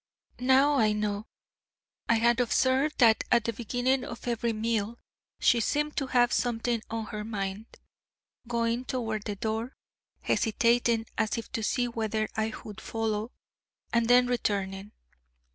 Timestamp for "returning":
14.25-14.91